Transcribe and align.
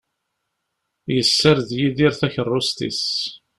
Yessared 1.15 1.69
Yidir 1.79 2.13
takerrust-is. 2.19 3.03